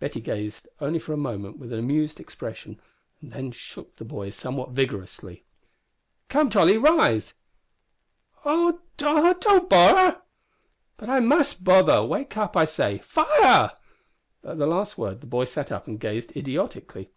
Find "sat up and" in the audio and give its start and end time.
15.44-16.00